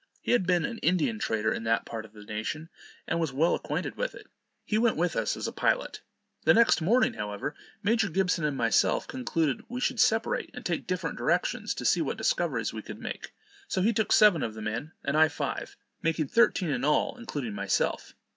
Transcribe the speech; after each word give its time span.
He 0.19 0.31
had 0.31 0.47
been 0.47 0.65
an 0.65 0.79
Indian 0.79 1.19
trader 1.19 1.53
in 1.53 1.63
that 1.65 1.85
part 1.85 2.05
of 2.05 2.13
the 2.13 2.23
nation, 2.23 2.69
and 3.07 3.19
was 3.19 3.31
well 3.31 3.53
acquainted 3.53 3.97
with 3.97 4.15
it. 4.15 4.25
He 4.65 4.79
went 4.79 4.97
with 4.97 5.15
us 5.15 5.37
as 5.37 5.45
a 5.47 5.51
pilot. 5.53 6.01
The 6.43 6.55
next 6.55 6.81
morning, 6.81 7.13
however, 7.13 7.53
Major 7.83 8.09
Gibson 8.09 8.43
and 8.43 8.57
myself 8.57 9.07
concluded 9.07 9.63
we 9.69 9.79
should 9.79 9.99
separate 9.99 10.49
and 10.55 10.65
take 10.65 10.87
different 10.87 11.19
directions 11.19 11.75
to 11.75 11.85
see 11.85 12.01
what 12.01 12.17
discoveries 12.17 12.73
we 12.73 12.81
could 12.81 12.97
make; 12.99 13.31
so 13.67 13.83
he 13.83 13.93
took 13.93 14.11
seven 14.11 14.41
of 14.41 14.55
the 14.55 14.61
men, 14.63 14.91
and 15.05 15.15
I 15.15 15.27
five, 15.27 15.75
making 16.01 16.29
thirteen 16.29 16.69
in 16.71 16.83
all, 16.83 17.15
including 17.15 17.53
myself. 17.53 18.15